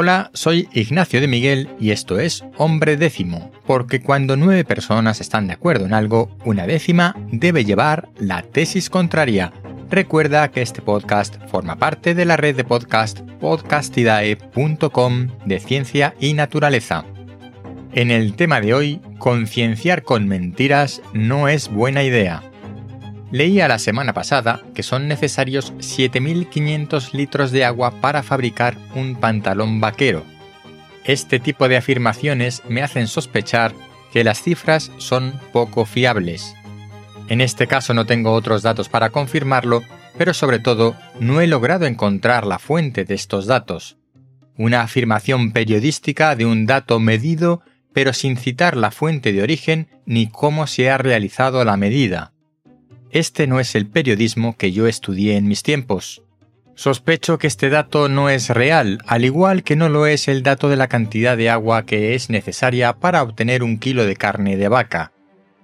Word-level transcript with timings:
Hola, 0.00 0.30
soy 0.32 0.68
Ignacio 0.74 1.20
de 1.20 1.26
Miguel 1.26 1.70
y 1.80 1.90
esto 1.90 2.20
es 2.20 2.44
Hombre 2.56 2.96
Décimo, 2.96 3.50
porque 3.66 4.00
cuando 4.00 4.36
nueve 4.36 4.62
personas 4.62 5.20
están 5.20 5.48
de 5.48 5.54
acuerdo 5.54 5.86
en 5.86 5.92
algo, 5.92 6.30
una 6.44 6.68
décima 6.68 7.16
debe 7.32 7.64
llevar 7.64 8.08
la 8.16 8.42
tesis 8.42 8.90
contraria. 8.90 9.52
Recuerda 9.90 10.52
que 10.52 10.62
este 10.62 10.82
podcast 10.82 11.38
forma 11.48 11.80
parte 11.80 12.14
de 12.14 12.24
la 12.26 12.36
red 12.36 12.54
de 12.54 12.62
podcast 12.62 13.22
podcastidae.com 13.40 15.28
de 15.46 15.58
ciencia 15.58 16.14
y 16.20 16.32
naturaleza. 16.34 17.04
En 17.92 18.12
el 18.12 18.34
tema 18.34 18.60
de 18.60 18.74
hoy, 18.74 19.00
concienciar 19.18 20.04
con 20.04 20.28
mentiras 20.28 21.02
no 21.12 21.48
es 21.48 21.68
buena 21.68 22.04
idea. 22.04 22.47
Leía 23.30 23.68
la 23.68 23.78
semana 23.78 24.14
pasada 24.14 24.62
que 24.74 24.82
son 24.82 25.06
necesarios 25.06 25.74
7.500 25.74 27.12
litros 27.12 27.50
de 27.52 27.64
agua 27.64 28.00
para 28.00 28.22
fabricar 28.22 28.78
un 28.94 29.16
pantalón 29.16 29.80
vaquero. 29.80 30.24
Este 31.04 31.38
tipo 31.38 31.68
de 31.68 31.76
afirmaciones 31.76 32.62
me 32.68 32.82
hacen 32.82 33.06
sospechar 33.06 33.74
que 34.12 34.24
las 34.24 34.42
cifras 34.42 34.90
son 34.96 35.38
poco 35.52 35.84
fiables. 35.84 36.54
En 37.28 37.40
este 37.40 37.66
caso 37.66 37.92
no 37.92 38.06
tengo 38.06 38.32
otros 38.32 38.62
datos 38.62 38.88
para 38.88 39.10
confirmarlo, 39.10 39.82
pero 40.16 40.32
sobre 40.32 40.58
todo 40.58 40.96
no 41.20 41.40
he 41.40 41.46
logrado 41.46 41.84
encontrar 41.86 42.46
la 42.46 42.58
fuente 42.58 43.04
de 43.04 43.14
estos 43.14 43.46
datos. 43.46 43.98
Una 44.56 44.80
afirmación 44.80 45.52
periodística 45.52 46.34
de 46.34 46.46
un 46.46 46.66
dato 46.66 46.98
medido 46.98 47.62
pero 47.92 48.12
sin 48.12 48.36
citar 48.36 48.76
la 48.76 48.90
fuente 48.90 49.32
de 49.32 49.42
origen 49.42 49.88
ni 50.06 50.28
cómo 50.28 50.66
se 50.66 50.90
ha 50.90 50.98
realizado 50.98 51.64
la 51.64 51.76
medida. 51.76 52.32
Este 53.10 53.46
no 53.46 53.58
es 53.58 53.74
el 53.74 53.86
periodismo 53.86 54.56
que 54.56 54.70
yo 54.70 54.86
estudié 54.86 55.36
en 55.36 55.48
mis 55.48 55.62
tiempos. 55.62 56.22
Sospecho 56.74 57.38
que 57.38 57.46
este 57.46 57.70
dato 57.70 58.08
no 58.10 58.28
es 58.28 58.50
real, 58.50 58.98
al 59.06 59.24
igual 59.24 59.62
que 59.62 59.76
no 59.76 59.88
lo 59.88 60.06
es 60.06 60.28
el 60.28 60.42
dato 60.42 60.68
de 60.68 60.76
la 60.76 60.88
cantidad 60.88 61.36
de 61.36 61.48
agua 61.48 61.86
que 61.86 62.14
es 62.14 62.28
necesaria 62.28 62.92
para 62.92 63.22
obtener 63.22 63.62
un 63.62 63.78
kilo 63.78 64.04
de 64.04 64.14
carne 64.14 64.58
de 64.58 64.68
vaca, 64.68 65.12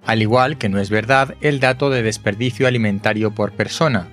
al 0.05 0.23
igual 0.23 0.57
que 0.57 0.69
no 0.69 0.79
es 0.79 0.89
verdad 0.89 1.35
el 1.39 1.59
dato 1.59 1.91
de 1.91 2.01
desperdicio 2.01 2.67
alimentario 2.67 3.31
por 3.31 3.51
persona. 3.51 4.07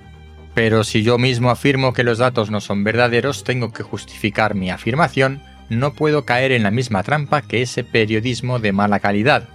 Pero 0.53 0.83
si 0.83 1.01
yo 1.01 1.17
mismo 1.17 1.49
afirmo 1.49 1.91
que 1.91 2.03
los 2.03 2.19
datos 2.19 2.51
no 2.51 2.61
son 2.61 2.83
verdaderos, 2.83 3.43
tengo 3.43 3.73
que 3.73 3.81
justificar 3.81 4.53
mi 4.53 4.69
afirmación, 4.69 5.41
no 5.69 5.93
puedo 5.93 6.23
caer 6.23 6.51
en 6.51 6.61
la 6.61 6.71
misma 6.71 7.01
trampa 7.01 7.41
que 7.41 7.63
ese 7.63 7.83
periodismo 7.83 8.59
de 8.59 8.71
mala 8.73 8.99
calidad, 8.99 9.49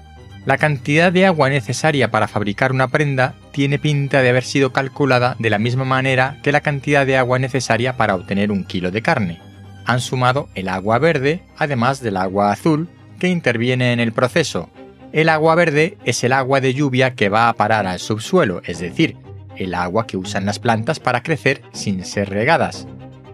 la 0.48 0.56
cantidad 0.56 1.12
de 1.12 1.26
agua 1.26 1.50
necesaria 1.50 2.10
para 2.10 2.26
fabricar 2.26 2.72
una 2.72 2.88
prenda 2.88 3.34
tiene 3.52 3.78
pinta 3.78 4.22
de 4.22 4.30
haber 4.30 4.44
sido 4.44 4.72
calculada 4.72 5.36
de 5.38 5.50
la 5.50 5.58
misma 5.58 5.84
manera 5.84 6.38
que 6.42 6.52
la 6.52 6.62
cantidad 6.62 7.04
de 7.04 7.18
agua 7.18 7.38
necesaria 7.38 7.98
para 7.98 8.14
obtener 8.14 8.50
un 8.50 8.64
kilo 8.64 8.90
de 8.90 9.02
carne. 9.02 9.42
Han 9.84 10.00
sumado 10.00 10.48
el 10.54 10.70
agua 10.70 10.98
verde, 10.98 11.42
además 11.58 12.00
del 12.00 12.16
agua 12.16 12.50
azul, 12.50 12.88
que 13.18 13.28
interviene 13.28 13.92
en 13.92 14.00
el 14.00 14.12
proceso. 14.12 14.70
El 15.12 15.28
agua 15.28 15.54
verde 15.54 15.98
es 16.06 16.24
el 16.24 16.32
agua 16.32 16.62
de 16.62 16.72
lluvia 16.72 17.14
que 17.14 17.28
va 17.28 17.50
a 17.50 17.52
parar 17.52 17.86
al 17.86 17.98
subsuelo, 17.98 18.62
es 18.64 18.78
decir, 18.78 19.18
el 19.54 19.74
agua 19.74 20.06
que 20.06 20.16
usan 20.16 20.46
las 20.46 20.58
plantas 20.58 20.98
para 20.98 21.22
crecer 21.22 21.60
sin 21.74 22.06
ser 22.06 22.30
regadas. 22.30 22.88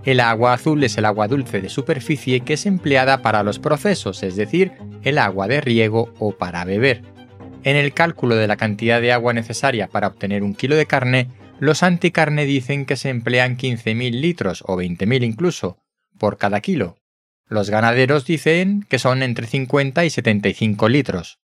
El 0.05 0.19
agua 0.19 0.55
azul 0.55 0.83
es 0.83 0.99
el 0.99 1.05
agua 1.05 1.29
dulce 1.29 1.61
de 1.61 1.69
superficie 1.69 2.41
que 2.41 2.55
es 2.55 2.67
empleada 2.67 3.23
para 3.23 3.45
los 3.45 3.61
procesos, 3.61 4.25
es 4.25 4.35
decir, 4.35 4.73
el 5.05 5.19
agua 5.19 5.49
de 5.49 5.61
riego 5.61 6.13
o 6.19 6.33
para 6.33 6.65
beber. 6.65 7.03
En 7.63 7.77
el 7.77 7.95
cálculo 7.95 8.37
de 8.37 8.47
la 8.47 8.57
cantidad 8.57 9.01
de 9.01 9.13
agua 9.13 9.33
necesaria 9.33 9.89
para 9.89 10.09
obtener 10.09 10.43
un 10.43 10.55
kilo 10.55 10.77
de 10.77 10.87
carne, 10.87 11.31
los 11.61 11.83
anticarne 11.83 12.45
dicen 12.45 12.85
que 12.85 12.97
se 12.97 13.09
emplean 13.09 13.57
15.000 13.57 14.11
litros 14.21 14.65
o 14.67 14.77
20.000 14.77 15.25
incluso 15.25 15.79
por 16.19 16.37
cada 16.37 16.61
kilo. 16.61 16.97
Los 17.47 17.71
ganaderos 17.71 18.25
dicen 18.25 18.85
que 18.89 18.99
son 18.99 19.23
entre 19.23 19.47
50 19.47 20.05
y 20.05 20.11
75 20.11 20.89
litros. 20.89 21.39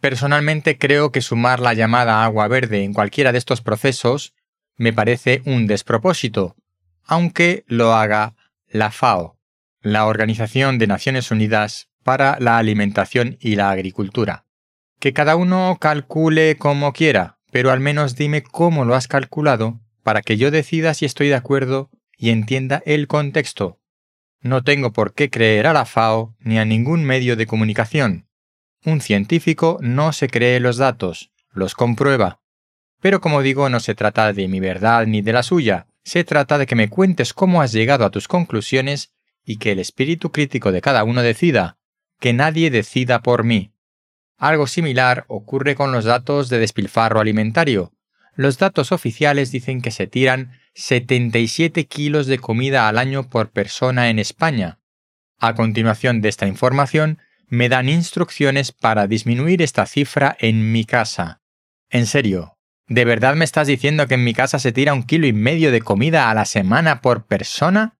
Personalmente 0.00 0.78
creo 0.78 1.12
que 1.12 1.20
sumar 1.20 1.60
la 1.60 1.74
llamada 1.74 2.24
agua 2.24 2.48
verde 2.48 2.84
en 2.84 2.94
cualquiera 2.94 3.32
de 3.32 3.38
estos 3.38 3.60
procesos 3.60 4.34
me 4.76 4.92
parece 4.94 5.42
un 5.44 5.66
despropósito, 5.66 6.56
aunque 7.04 7.64
lo 7.66 7.94
haga 7.94 8.34
la 8.66 8.90
FAO, 8.90 9.36
la 9.82 10.06
Organización 10.06 10.78
de 10.78 10.86
Naciones 10.86 11.30
Unidas 11.30 11.89
para 12.02 12.38
la 12.40 12.58
Alimentación 12.58 13.36
y 13.40 13.56
la 13.56 13.70
Agricultura. 13.70 14.46
Que 14.98 15.12
cada 15.12 15.36
uno 15.36 15.78
calcule 15.80 16.56
como 16.56 16.92
quiera, 16.92 17.38
pero 17.50 17.70
al 17.70 17.80
menos 17.80 18.16
dime 18.16 18.42
cómo 18.42 18.84
lo 18.84 18.94
has 18.94 19.08
calculado 19.08 19.80
para 20.02 20.22
que 20.22 20.36
yo 20.36 20.50
decida 20.50 20.94
si 20.94 21.04
estoy 21.04 21.28
de 21.28 21.34
acuerdo 21.34 21.90
y 22.16 22.30
entienda 22.30 22.82
el 22.86 23.06
contexto. 23.06 23.80
No 24.40 24.62
tengo 24.62 24.92
por 24.92 25.14
qué 25.14 25.30
creer 25.30 25.66
a 25.66 25.72
la 25.72 25.84
FAO 25.84 26.34
ni 26.40 26.58
a 26.58 26.64
ningún 26.64 27.04
medio 27.04 27.36
de 27.36 27.46
comunicación. 27.46 28.26
Un 28.84 29.00
científico 29.00 29.78
no 29.82 30.12
se 30.12 30.28
cree 30.28 30.60
los 30.60 30.78
datos, 30.78 31.30
los 31.52 31.74
comprueba. 31.74 32.40
Pero 33.00 33.20
como 33.20 33.42
digo, 33.42 33.68
no 33.68 33.80
se 33.80 33.94
trata 33.94 34.32
de 34.32 34.48
mi 34.48 34.60
verdad 34.60 35.06
ni 35.06 35.20
de 35.20 35.32
la 35.32 35.42
suya, 35.42 35.86
se 36.04 36.24
trata 36.24 36.58
de 36.58 36.66
que 36.66 36.76
me 36.76 36.88
cuentes 36.88 37.34
cómo 37.34 37.60
has 37.60 37.72
llegado 37.72 38.04
a 38.04 38.10
tus 38.10 38.28
conclusiones 38.28 39.12
y 39.44 39.56
que 39.56 39.72
el 39.72 39.78
espíritu 39.78 40.32
crítico 40.32 40.72
de 40.72 40.80
cada 40.80 41.04
uno 41.04 41.22
decida, 41.22 41.78
que 42.20 42.32
nadie 42.32 42.70
decida 42.70 43.22
por 43.22 43.42
mí. 43.42 43.72
Algo 44.38 44.66
similar 44.66 45.24
ocurre 45.28 45.74
con 45.74 45.90
los 45.92 46.04
datos 46.04 46.48
de 46.48 46.58
despilfarro 46.58 47.20
alimentario. 47.20 47.92
Los 48.34 48.58
datos 48.58 48.92
oficiales 48.92 49.50
dicen 49.50 49.82
que 49.82 49.90
se 49.90 50.06
tiran 50.06 50.52
77 50.74 51.86
kilos 51.86 52.26
de 52.26 52.38
comida 52.38 52.88
al 52.88 52.98
año 52.98 53.28
por 53.28 53.50
persona 53.50 54.08
en 54.08 54.18
España. 54.18 54.78
A 55.38 55.54
continuación 55.54 56.20
de 56.20 56.28
esta 56.28 56.46
información, 56.46 57.18
me 57.48 57.68
dan 57.68 57.88
instrucciones 57.88 58.70
para 58.70 59.08
disminuir 59.08 59.60
esta 59.62 59.84
cifra 59.86 60.36
en 60.38 60.70
mi 60.70 60.84
casa. 60.84 61.40
En 61.90 62.06
serio, 62.06 62.56
¿De 62.90 63.04
verdad 63.04 63.36
me 63.36 63.44
estás 63.44 63.68
diciendo 63.68 64.08
que 64.08 64.14
en 64.14 64.24
mi 64.24 64.34
casa 64.34 64.58
se 64.58 64.72
tira 64.72 64.94
un 64.94 65.04
kilo 65.04 65.28
y 65.28 65.32
medio 65.32 65.70
de 65.70 65.80
comida 65.80 66.28
a 66.28 66.34
la 66.34 66.44
semana 66.44 67.00
por 67.00 67.24
persona? 67.24 67.99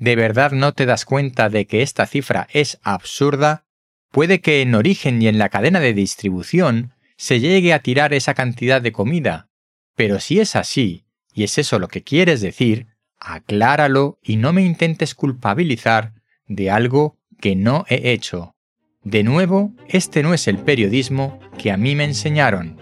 ¿De 0.00 0.16
verdad 0.16 0.52
no 0.52 0.72
te 0.72 0.86
das 0.86 1.04
cuenta 1.04 1.50
de 1.50 1.66
que 1.66 1.82
esta 1.82 2.06
cifra 2.06 2.48
es 2.52 2.80
absurda? 2.82 3.66
Puede 4.10 4.40
que 4.40 4.62
en 4.62 4.74
origen 4.74 5.20
y 5.20 5.28
en 5.28 5.38
la 5.38 5.50
cadena 5.50 5.78
de 5.78 5.92
distribución 5.92 6.94
se 7.18 7.38
llegue 7.38 7.74
a 7.74 7.80
tirar 7.80 8.14
esa 8.14 8.32
cantidad 8.32 8.80
de 8.80 8.92
comida. 8.92 9.50
Pero 9.94 10.18
si 10.18 10.40
es 10.40 10.56
así, 10.56 11.04
y 11.34 11.44
es 11.44 11.58
eso 11.58 11.78
lo 11.78 11.88
que 11.88 12.02
quieres 12.02 12.40
decir, 12.40 12.86
acláralo 13.18 14.18
y 14.22 14.36
no 14.36 14.54
me 14.54 14.62
intentes 14.62 15.14
culpabilizar 15.14 16.14
de 16.46 16.70
algo 16.70 17.18
que 17.38 17.54
no 17.54 17.84
he 17.90 18.12
hecho. 18.12 18.54
De 19.04 19.22
nuevo, 19.22 19.74
este 19.86 20.22
no 20.22 20.32
es 20.32 20.48
el 20.48 20.56
periodismo 20.56 21.38
que 21.58 21.70
a 21.72 21.76
mí 21.76 21.94
me 21.94 22.04
enseñaron. 22.04 22.80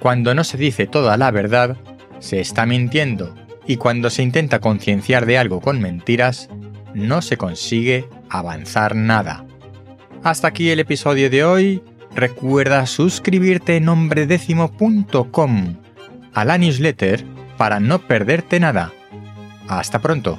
Cuando 0.00 0.34
no 0.34 0.42
se 0.42 0.58
dice 0.58 0.88
toda 0.88 1.16
la 1.16 1.30
verdad, 1.30 1.76
se 2.18 2.40
está 2.40 2.66
mintiendo, 2.66 3.36
y 3.68 3.76
cuando 3.76 4.08
se 4.08 4.22
intenta 4.22 4.60
concienciar 4.60 5.26
de 5.26 5.36
algo 5.36 5.60
con 5.60 5.80
mentiras, 5.80 6.48
no 6.94 7.20
se 7.20 7.36
consigue 7.36 8.08
avanzar 8.30 8.96
nada. 8.96 9.44
Hasta 10.24 10.48
aquí 10.48 10.70
el 10.70 10.80
episodio 10.80 11.30
de 11.30 11.44
hoy. 11.44 11.82
Recuerda 12.14 12.86
suscribirte 12.86 13.76
en 13.76 13.84
nombredécimo.com 13.84 15.76
a 16.32 16.44
la 16.44 16.56
newsletter 16.56 17.24
para 17.58 17.78
no 17.78 17.98
perderte 18.00 18.58
nada. 18.58 18.92
Hasta 19.68 19.98
pronto. 19.98 20.38